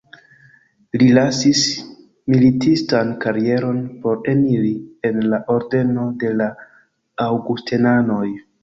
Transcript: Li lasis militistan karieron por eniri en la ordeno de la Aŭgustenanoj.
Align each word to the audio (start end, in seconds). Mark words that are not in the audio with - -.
Li 1.01 1.09
lasis 1.17 1.61
militistan 2.35 3.13
karieron 3.27 3.79
por 4.07 4.27
eniri 4.35 4.75
en 5.11 5.23
la 5.35 5.45
ordeno 5.59 6.11
de 6.25 6.37
la 6.43 6.53
Aŭgustenanoj. 7.31 8.27